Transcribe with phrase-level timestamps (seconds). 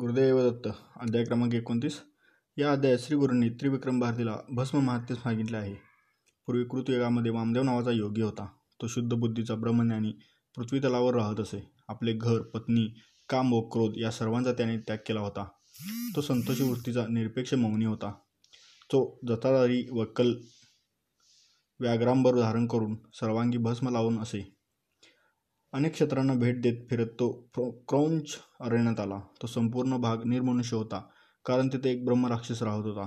[0.00, 0.68] गुरुदेव दत्त
[1.00, 2.00] अध्याय क्रमांक एकोणतीस.
[2.58, 5.74] या अध्यायात श्री गुरूंनी त्रिविक्रम भारतीला भस्म महात्म्य सांगितले आहे.
[6.46, 8.46] पूर्वी कृतयुगामध्ये वामदेव नावाचा योगी होता.
[8.82, 10.10] तो शुद्ध बुद्धीचा ब्रह्मज्ञानी
[10.56, 11.70] पृथ्वी तलावर राहत असे.
[11.88, 15.44] आपले घर पत्नी काम व क्रोध या सर्वांचा त्याने त्याग केला होता.
[16.16, 18.12] तो संतोषी वृत्तीचा निरपेक्ष मौनी होता.
[18.92, 20.34] तो जतादारी वक्कल
[21.80, 24.61] व्याघ्रांबर धारण करून सर्वांगी भस्म लावून असे.
[25.72, 27.28] अनेक क्षेत्रांना भेट देत फिरत तो
[27.88, 29.18] क्रौंच अरण्यात आला.
[29.42, 30.98] तो संपूर्ण भाग निर्मनुष्य होता
[31.44, 33.06] कारण तिथे एक ब्रह्मराक्षस राहत होता.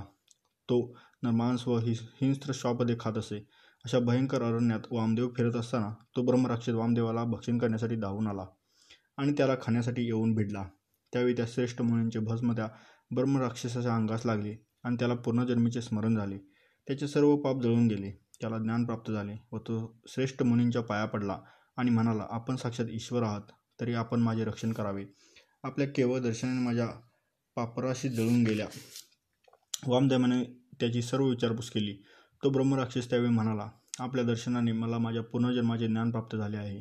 [0.68, 0.78] तो
[1.22, 3.38] नरमांस व हिंस्त्र श्वापदे खात असे.
[3.84, 8.46] अशा भयंकर अरण्यात वामदेव फिरत असताना तो ब्रह्मराक्षस वामदेवाला भक्षण करण्यासाठी धावून आला
[9.16, 10.64] आणि त्याला खाण्यासाठी येऊन भिडला.
[11.12, 12.68] त्यावेळी त्या श्रेष्ठ मुनींचे भस्म त्या
[13.14, 16.38] ब्रह्मराक्षसाच्या अंगास लागले आणि त्याला पूर्णजन्मीचे स्मरण झाले.
[16.86, 18.10] त्याचे सर्व पाप जळून गेले.
[18.40, 19.76] त्याला ज्ञान प्राप्त झाले व तो
[20.08, 21.38] श्रेष्ठ मुनींच्या पाया पडला.
[21.76, 25.04] आणि म्हणाला आपण साक्षात ईश्वर आहात तरी आपण माझे रक्षण करावे.
[25.62, 26.86] आपल्या केवळ दर्शनाने माझ्या
[27.56, 28.66] पापराशी जळून गेल्या.
[29.86, 30.42] वामदेवाने
[30.80, 31.96] त्याची सर्व विचारपूस केली.
[32.42, 36.80] तो ब्रह्मराक्षस त्यावेळी म्हणाला आपल्या दर्शनाने मला माझ्या पुनर्जन्माचे ज्ञान प्राप्त झाले आहे.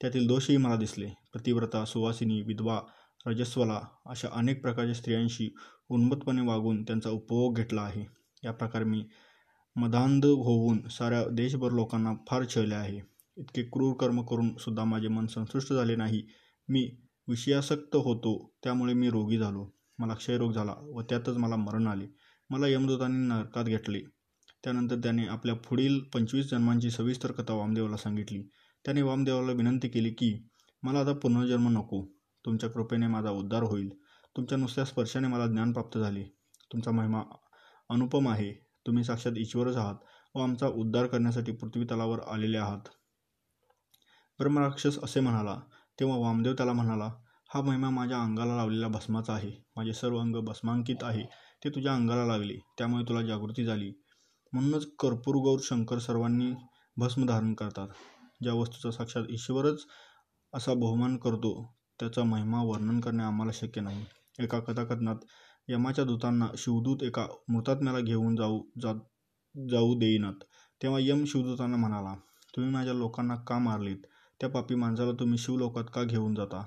[0.00, 1.08] त्यातील दोषही मला दिसले.
[1.32, 2.80] प्रतिव्रता सुवासिनी विधवा
[3.26, 5.54] रजस्वला अशा अनेक प्रकारच्या स्त्रियांशी
[5.88, 8.04] उन्मत्तपणे वागून त्यांचा उपभोग घेतला आहे.
[8.44, 9.04] या प्रकारे मी
[9.76, 13.09] मदांध होऊन साऱ्या देशभर लोकांना फार छळले आहे.
[13.40, 16.22] इतके क्रूर कर्म करून सुद्धा माझे मन संतुष्ट झाले नाही.
[16.68, 16.96] मी
[17.28, 19.70] विषयासक्त होतो त्यामुळे मी रोगी झालो.
[19.98, 22.06] मला क्षयरोग झाला व त्यातच मला मरण आले.
[22.50, 24.00] मला यमदूतांनी नरकात घेतले.
[24.64, 28.42] त्यानंतर त्याने आपल्या पुढील पंचवीस जन्मांची सविस्तर कथा वामदेवाला सांगितली.
[28.84, 30.48] त्याने वामदेवाला विनंती केली की
[30.82, 32.06] मला आता पुनर्जन्म नको.
[32.46, 33.88] तुमच्या कृपेने माझा उद्धार होईल.
[34.36, 36.22] तुमच्या नुसत्या स्पर्शाने मला ज्ञान प्राप्त झाले.
[36.72, 37.22] तुमचा महिमा
[37.90, 38.52] अनुपम आहे.
[38.86, 39.94] तुम्ही साक्षात ईश्वरच आहात
[40.34, 42.88] व आमचा उद्धार करण्यासाठी पृथ्वी तलावर आलेले आहात.
[44.40, 45.54] ब्रह्मराक्षस असे म्हणाला.
[45.98, 47.10] तेव्हा वामदेव त्याला म्हणाला
[47.54, 49.50] हा महिमा माझ्या अंगाला लावलेला भस्माचा आहे.
[49.76, 51.24] माझे सर्व अंग भस्मांकित आहे.
[51.64, 53.92] ते तुझ्या अंगाला लागले त्यामुळे तुला जागृती झाली.
[54.52, 56.52] म्हणूनच कर्पूरगौर शंकर सर्वांनी
[56.96, 57.88] भस्म धारण करतात.
[58.42, 59.84] ज्या वस्तूचा साक्षात ईश्वरच
[60.52, 61.52] असा बहुमान करतो
[62.00, 64.04] त्याचा महिमा वर्णन करणे आम्हाला शक्य नाही.
[64.38, 65.24] एका कथाकथनात
[65.68, 68.92] यमाच्या दूतांना शिवदूत एका मृतात्म्याला घेऊन जाऊ जा
[69.54, 70.34] जाऊ देईनात.
[70.80, 72.14] तेव्हा यम शिवदूतांना म्हणाला
[72.56, 73.96] तुम्ही माझ्या लोकांना का मारलीत?
[74.40, 76.64] त्या पापी माणसाला तुम्ही शिवलोकात का घेऊन जाता?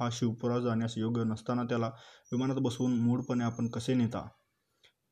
[0.00, 1.86] हा शिवपुरा जाण्यास योग्य नसताना त्याला
[2.32, 4.28] विमानात बसवून मूढपणे आपण कसे नेता?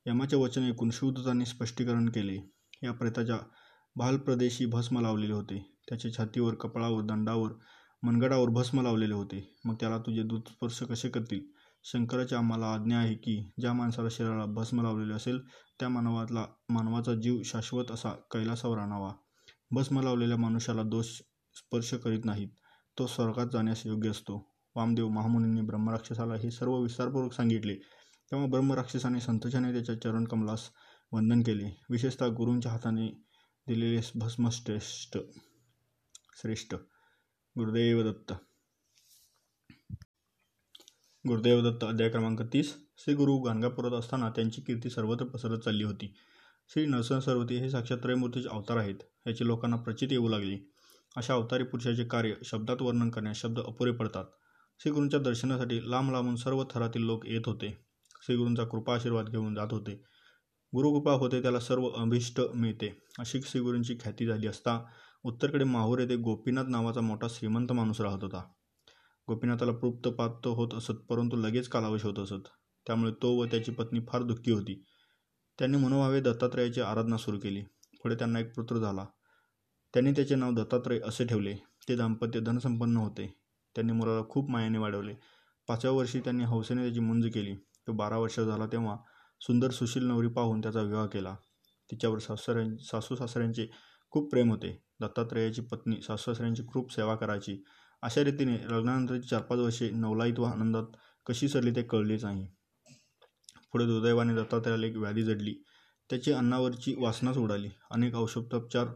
[0.06, 2.38] यमाचे वचन ऐकून शिवदूतांनी स्पष्टीकरण केले.
[2.82, 3.38] या प्रेताच्या
[3.96, 5.76] भालप्रदेशी भस्म लावलेले होते.
[5.88, 7.50] त्याच्या छातीवर कपाळावर दंडावर
[8.02, 9.56] मनगडावर भस्म लावलेले होते.
[9.64, 11.40] मग त्याला तुझे दूत स्पर्श कसे करतील?
[11.84, 15.38] शंकराची आम्हाला आज्ञा आहे की ज्या माणसाला शरीराला भस्म लावलेले असेल
[15.80, 19.12] त्या मानवातला मानवाचा जीव शाश्वत असा कैलासावर आणावा.
[19.70, 21.20] भस्म लावलेल्या मनुष्याला दोष
[21.58, 22.48] स्पर्श करीत नाहीत.
[22.98, 24.36] तो स्वर्गात जाण्यास योग्य असतो.
[24.76, 27.74] वामदेव महामुनींनी ब्रह्मराक्षसाला हे सर्व विस्तारपूर्वक सांगितले.
[28.30, 30.68] तेव्हा ब्रह्मराक्षसाने संतोषाने त्याच्या चरणकमलास
[31.12, 31.70] वंदन केले.
[31.90, 33.06] विशेषतः गुरूंच्या हाताने
[33.66, 35.18] दिलेले भस्मश्रेष्ठ
[36.40, 36.74] श्रेष्ठ
[37.58, 38.32] गुरुदेव दत्त
[41.24, 42.74] गुरुदेव दत्त अध्याय क्रमांक तीस.
[42.98, 46.14] श्री गुरु गाणगापुरात असताना त्यांची कीर्ती सर्वत्र पसरत चालली होती.
[46.68, 48.94] श्री नरसिंह सरवती हे साक्षात त्रयमूर्तीचे अवतार आहेत.
[49.26, 50.58] याची लोकांना प्रचित येऊ लागली.
[51.18, 54.24] अशा अवतारी पुरुषाचे कार्य शब्दात वर्णन करण्यास शब्द अपुरे पडतात.
[54.82, 57.84] श्रीगुरूंच्या दर्शनासाठी लांब लांबून सर्व थरातील लोक येत होते.
[58.26, 59.94] श्रीगुरूंचा कृपा आशीर्वाद घेऊन जात होते.
[60.74, 63.04] गुरुकृपा होते त्याला सर्व अभिष्ट मिळते.
[63.18, 64.84] अशी श्रीगुरूंची ख्याती झाली असता
[65.22, 68.42] उत्तरकडे माहूर येथे गोपीनाथ नावाचा मोठा श्रीमंत माणूस राहत होता.
[69.28, 72.48] गोपीनाथाला पृप्तपात होत असत परंतु लगेच कालावश होत असत.
[72.86, 74.84] त्यामुळे तो व त्याची पत्नी फार दुःखी होती.
[75.58, 77.62] त्यांनी मनोभावे दत्तात्रयाची आराधना सुरू केली.
[78.02, 79.04] पुढे त्यांना एक पुत्र झाला.
[79.94, 81.54] त्यांनी त्याचे नाव दत्तात्रय असे ठेवले.
[81.88, 83.34] ते दाम्पत्य धनसंपन्न होते.
[83.74, 85.14] त्यांनी मुलाला खूप मायाने वाढवले.
[85.68, 87.54] पाचव्या वर्षी त्यांनी हौसेने त्याची मुंज केली.
[87.86, 88.96] तो बारा वर्ष झाला तेव्हा
[89.40, 91.34] सुंदर सुशील नवरी पाहून त्याचा विवाह केला.
[91.90, 93.66] तिच्यावर सासऱ्यां सासू सासऱ्यांचे
[94.10, 94.82] खूप प्रेम होते.
[95.00, 97.64] दत्तात्रयाची पत्नी सासू सासऱ्यांची खूप सेवा करायची.
[98.02, 100.84] अशा रीतीने लग्नानंतरची चार पाच वर्षे नवलाईत व आनंदात
[101.26, 102.46] कशी सरली ते कळलेच नाही.
[103.72, 105.54] पुढे दुर्दैवाने दत्तात्रयाला एक व्याधी जडली.
[106.10, 107.68] त्याची अन्नावरची वासनाच उडाली.
[107.90, 108.86] अनेक औषधोपचार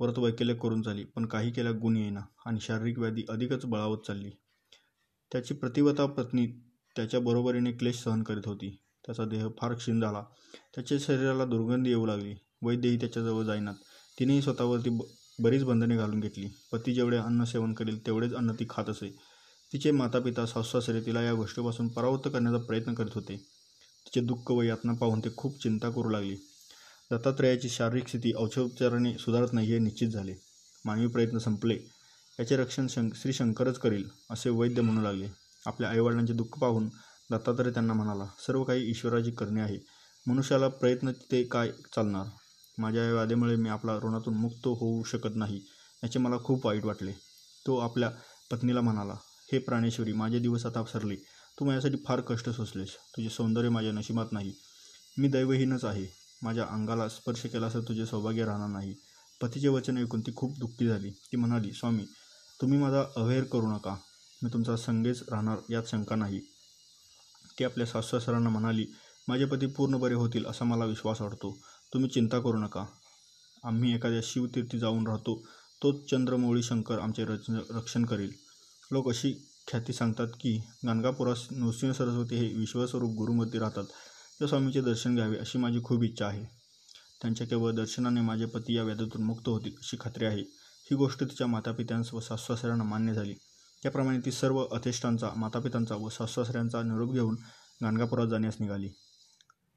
[0.00, 4.30] व्रत वैकल्य करून झाली पण काही केल्या गुण येईना आणि शारीरिक व्याधी अधिकच बळावत चालली.
[5.32, 6.46] त्याची प्रतिवता पत्नी
[6.96, 8.78] त्याच्या बरोबरीने क्लेश सहन करीत होती.
[9.06, 10.24] त्याचा देह फार क्षीण झाला.
[10.74, 12.34] त्याच्या शरीराला दुर्गंधी येऊ लागली.
[12.62, 13.74] वैद्यही त्याच्याजवळ जाईनात.
[14.20, 15.02] तिनेही स्वतःवरती ब
[15.38, 16.48] बरीच बंधने घालून घेतली.
[16.72, 19.16] पती जेवढे अन्न सेवन करेल तेवढेच अन्न ती खात असे.
[19.72, 23.36] तिचे मातापिता सासूसासरे तिला या गोष्टीपासून परावृत्त करण्याचा प्रयत्न करीत होते.
[24.06, 26.36] तिचे दुःख व यातना पाहून ते खूप चिंता करू लागली.
[27.10, 30.34] दत्तात्रयाची शारीरिक स्थिती औषधोपचाराने सुधारत नाही हे निश्चित झाले.
[30.84, 31.74] मानवी प्रयत्न संपले.
[32.40, 35.28] याचे रक्षण शं श्री शंकरच करील असे वैद्य म्हणू लागले.
[35.66, 36.88] आपल्या आईवडिलांचे दुःख पाहून
[37.30, 39.78] दत्तात्रय त्यांना म्हणाला सर्व काही ईश्वराची करणे आहे.
[40.26, 42.26] मनुष्याला प्रयत्न ते काय चालणार?
[42.78, 45.60] माझ्या या वादेमुळे मी आपला ऋणातून मुक्त होऊ शकत नाही
[46.04, 47.12] याचे मला खूप वाईट वाटले.
[47.66, 48.10] तो आपल्या
[48.50, 49.14] पत्नीला म्हणाला
[49.52, 51.16] हे प्राणेश्वरी माझे दिवस आता सरले.
[51.60, 52.88] तू माझ्यासाठी फार कष्ट सोसलेस.
[52.88, 54.52] तुझे सौंदर्य माझ्या नशिबात नाही.
[55.18, 56.19] मी दैवहीनच आहे.
[56.42, 58.94] माझ्या अंगाला स्पर्श केला असं तुझे सौभाग्य राहणार नाही.
[59.42, 61.10] पतीचे वचन ऐकून ती खूप दुःखी झाली.
[61.10, 62.04] ती म्हणाली स्वामी
[62.60, 63.96] तुम्ही माझा अवेअर करू नका.
[64.42, 66.40] मी तुमचा संगेच राहणार यात शंका नाही.
[67.58, 68.86] ती आपल्या सासू म्हणाली
[69.28, 71.58] माझे पती पूर्ण बरे होतील असा मला विश्वास वाटतो.
[71.94, 72.84] तुम्ही चिंता करू नका.
[73.64, 75.46] आम्ही एखाद्या शिवतीर्थी जाऊन राहतो.
[75.82, 78.32] तोच चंद्रमौळी शंकर आमचे रच रक्षण करेल.
[78.90, 83.84] लोक अशी ख्याती सांगतात की गाणगापुरास नृसिंह सरस्वती हे विश्वस्वरूप गुरुमती राहतात.
[84.46, 86.44] स्वामीचे दर्शन घ्यावे अशी माझी खूप इच्छा आहे.
[87.22, 90.40] त्यांच्या केवळ दर्शनाने माझे पती या व्याधातून मुक्त होतील अशी खात्री आहे.
[90.90, 93.34] ही गोष्ट तिच्या मातापित्यांस व सासुसासऱ्यांना मान्य झाली.
[93.82, 97.36] त्याप्रमाणे ती सर्व अथेष्टांचा मातापितांचा व सासुसासऱ्यांचा निरोप घेऊन
[97.82, 98.88] गाणगापुरात जाण्यास निघाली.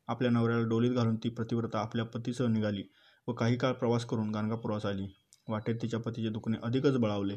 [0.08, 2.84] आपल्या नवऱ्याला डोलीत घालून ती प्रतिव्रता आपल्या पतीसह निघाली
[3.28, 5.08] व काही काळ प्रवास करून गाणगापुरास आली.
[5.48, 7.36] वाटेत तिच्या पतीचे दुखणे अधिकच बळावले.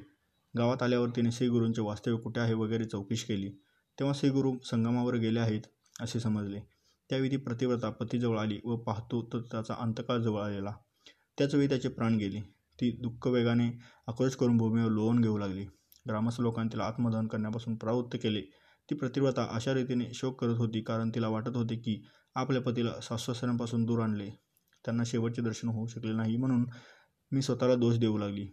[0.58, 3.50] गावात आल्यावर तिने श्रीगुरूंचे वास्तव्य कुठे आहे वगैरे चौकशी केली.
[3.98, 5.60] तेव्हा श्रीगुरू संगमावर गेले आहेत
[6.00, 6.75] असे समजले.
[7.10, 10.72] त्यावेळी ती प्रतिव्रता पतीजवळ आली व पाहतो तर त्याचा अंतकाळ जवळ आलेला.
[11.38, 12.40] त्याचवेळी त्याचे प्राण गेले.
[12.78, 13.68] ती दुःख वेगाने
[14.06, 15.64] आक्रोश करून भूमीवर लोवून घेऊ लागली.
[16.08, 18.40] ग्रामस्थ लोकांनी तिला आत्मदहन करण्यापासून प्रवृत्त केले.
[18.88, 22.02] ती प्रतिव्रता अशा रीतीने शोक करत होती कारण तिला वाटत होते की
[22.34, 24.30] आपल्या पतीला सासू दूर आणले.
[24.84, 26.64] त्यांना शेवटचे दर्शन होऊ शकले नाही म्हणून
[27.32, 28.46] मी स्वतःला दोष देऊ लागली.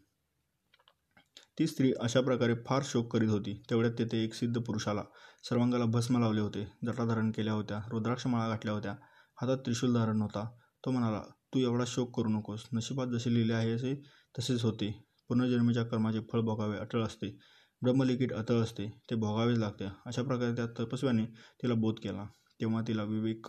[1.57, 3.53] ती स्त्री अशा प्रकारे फार शोक करीत होती.
[3.69, 5.03] तेवढ्यात तेथे एक सिद्ध पुरुषाला
[5.49, 6.63] सर्वांगाला भस्म लावले होते.
[6.85, 7.79] जटाधारण केल्या होत्या.
[7.89, 8.95] रुद्राक्षमाळा घातल्या होत्या.
[9.41, 10.45] हातात त्रिशूल धारण होता.
[10.85, 11.21] तो म्हणाला
[11.53, 12.63] तू एवढा शोक करू नकोस.
[12.73, 13.93] नशिबात जसे लिहिले आहे असे
[14.39, 14.91] तसेच होते.
[15.29, 17.37] पुनर्जन्मीच्या कर्माचे फळ भोगावे अटळ असते.
[17.81, 18.89] ब्रह्मलिखित अटळ असते.
[19.09, 19.85] ते भोगावेच लागते.
[20.05, 21.25] अशा प्रकारे त्या तपस्व्याने
[21.63, 22.25] तिला बोध केला.
[22.61, 23.47] तेव्हा तिला विवेक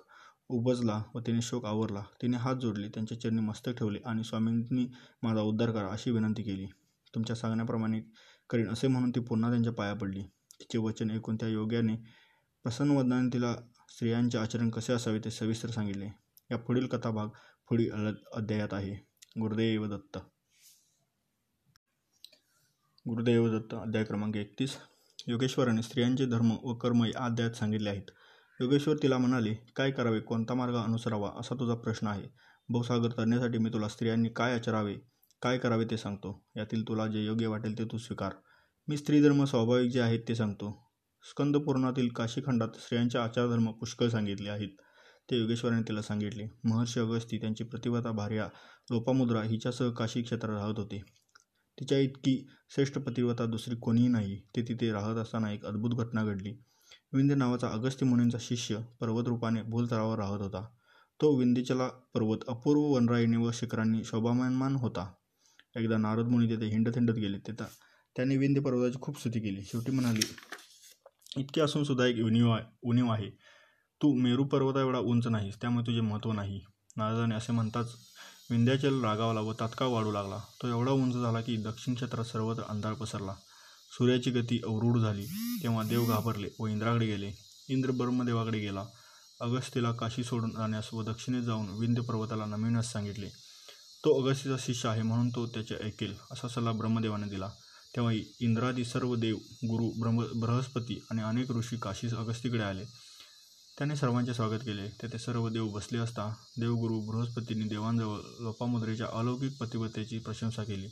[0.49, 2.03] उपजला व तिने शोक आवरला.
[2.23, 2.89] तिने हात जोडले.
[2.89, 4.87] त्यांच्या चरणी मस्तक ठेवले आणि स्वामींनी
[5.23, 6.67] माझा उद्धार करा अशी विनंती केली.
[7.15, 8.01] तुमच्या सांगण्याप्रमाणे
[8.51, 10.23] करीन असे म्हणून ती पुन्हा त्यांच्या पाया पडली.
[10.61, 11.97] तिचे वचन ऐकून त्या योग्याने
[12.65, 13.55] प्रसन्नवदनाने तिला
[13.91, 16.07] स्त्रियांचे आचरण कसे असावे ते सविस्तर सांगितले.
[16.51, 17.29] या पुढील कथाभाग
[17.69, 17.91] पुढील
[18.35, 18.95] अध्यायात आहे.
[19.41, 20.19] गुरुदेव दत्त.
[23.07, 24.77] गुरुदेव दत्त अध्याय क्रमांक एकतीस.
[25.29, 28.11] योगेश्वराने स्त्रियांचे धर्म व कर्म या अध्यायात सांगितले आहेत.
[28.61, 30.21] योगेश्वर तिला म्हणाले काय करावे?
[30.21, 31.31] कोणता मार्ग अनुसरावा?
[31.37, 32.29] असा तुझा प्रश्न आहे.
[32.69, 34.95] भूसागर करण्यासाठी मी तुला स्त्रियांनी काय आचरावे?
[35.45, 36.45] काय करावे ते सांगतो.
[36.57, 38.33] यातील तुला जे योग्य वाटेल ते तू स्वीकार.
[38.89, 40.93] मी स्त्रीधर्म स्वाभाविक जे आहेत ते सांगतो.
[41.31, 44.69] स्कंदपूर्णातील काशीखंडात स्त्रियांचे आचारधर्म पुष्कळ सांगितले आहेत.
[45.31, 46.47] ते योगेश्वराने तिला सांगितले.
[46.65, 48.49] महर्षी अगस्ती त्यांची प्रतिभाता भार्या
[48.91, 51.03] लोपामुद्रा हिच्यासह काशी क्षेत्रात राहत होते.
[51.81, 54.41] तिच्या इतकी श्रेष्ठ प्रतिभता दुसरी कोणीही नाही.
[54.57, 56.53] ते तिथे राहत असताना एक अद्भुत घटना घडली.
[57.13, 60.67] विंध्य नावाचा अगस्त्य मुनींचा शिष्य पर्वतरूपाने भूलतरावर राहत होता.
[61.21, 65.15] तो विंध्यचला पर्वत अपूर्व वनराईने व शिखरांनी शोभामानमान होता.
[65.77, 67.65] एकदा नारद मुनी तेथे हिंडत हिंडत गेले तेथा
[68.17, 69.63] त्यांनी विंध्य पर्वताची खूप स्तुती केली.
[69.63, 70.21] शेवटी म्हणाली
[71.37, 73.31] इतके असून सुद्धा एक उणीव उणीव आहे.
[74.01, 76.61] तू मेरू पर्वता एवढा उंच नाहीस त्यामुळे तुझे महत्त्व नाही
[76.97, 77.95] नारदाने असे म्हणताच
[78.51, 80.39] विंध्याचल रागावला व तात्काळ वाढू लागला.
[80.63, 83.35] तो एवढा उंच झाला की दक्षिण क्षेत्रात सर्वत्र अंधार पसरला.
[83.99, 85.27] सूर्याची गती अवरूढ झाली.
[85.63, 87.31] तेव्हा देव घाबरले व इंद्राकडे गेले.
[87.69, 88.85] इंद्र ब्रह्मदेवाकडे गेला.
[89.41, 93.29] अगस्तीला काशी सोडून जाण्यास व दक्षिणेत जाऊन विंध्य पर्वताला नमिण्यास सांगितले.
[94.05, 97.49] तो अगस्तीचा शिष्य आहे म्हणून तो त्याचे ऐकेल असा सल्ला ब्रह्मदेवाने दिला.
[97.97, 102.85] तेव्हा इंद्रादी सर्व देव गुरु ब्रह्म बृहस्पती आणि अनेक ऋषी काशी अगस्तीकडे आले.
[103.79, 104.89] त्याने सर्वांचे स्वागत केले.
[105.03, 110.89] तेथे सर्व देव बसले असता देवगुरु बृहस्पतींनी देवांजवळ लोपामुद्रेच्या अलौकिक प्रतिवतेची प्रशंसा केली.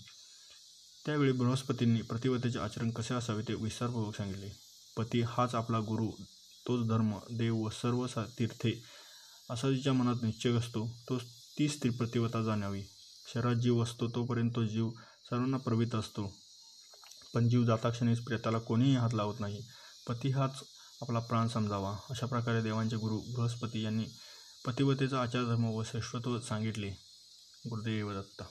[1.06, 4.50] त्यावेळी बृहस्पतींनी प्रतिवतेचे आचरण कसे असावे ते विस्तारपूर्वक सांगितले.
[4.96, 6.10] पती हाच आपला गुरु
[6.68, 8.06] तोच धर्म देव व सर्व
[8.38, 8.72] तीर्थे
[9.50, 11.22] असा जिच्या मनात निश्चय असतो तोच
[11.58, 12.82] तीच ती प्रतिवता जाणावी
[13.34, 14.90] शरीरात जीव असतो तोपर्यंत तो जीव
[15.30, 16.32] सर्वांना प्रवित असतो.
[17.34, 19.64] पण जीव जाताक्षणीच प्रेताला कोणीही हात लावत नाही.
[20.08, 20.62] पती हाच
[21.02, 21.96] आपला प्राण समजावा.
[22.10, 24.04] अशा प्रकारे देवांचे गुरु बृहस्पती यांनी
[24.66, 26.88] पतिवतेचा आचारधर्म व श्रेष्ठत्व सांगितले.
[27.70, 28.44] गुरुदेव दत्ता.